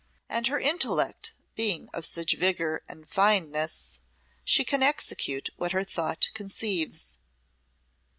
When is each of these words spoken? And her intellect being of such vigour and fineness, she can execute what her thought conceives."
And 0.27 0.47
her 0.47 0.59
intellect 0.59 1.33
being 1.53 1.87
of 1.93 2.07
such 2.07 2.35
vigour 2.35 2.81
and 2.89 3.07
fineness, 3.07 3.99
she 4.43 4.65
can 4.65 4.81
execute 4.81 5.51
what 5.57 5.73
her 5.73 5.83
thought 5.83 6.29
conceives." 6.33 7.17